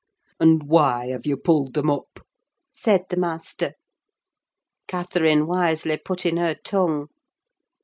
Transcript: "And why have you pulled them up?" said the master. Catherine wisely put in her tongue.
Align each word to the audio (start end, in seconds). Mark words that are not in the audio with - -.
"And 0.39 0.63
why 0.67 1.09
have 1.09 1.27
you 1.27 1.37
pulled 1.37 1.75
them 1.75 1.87
up?" 1.91 2.21
said 2.73 3.03
the 3.11 3.17
master. 3.17 3.73
Catherine 4.87 5.45
wisely 5.45 5.95
put 5.97 6.25
in 6.25 6.37
her 6.37 6.55
tongue. 6.55 7.09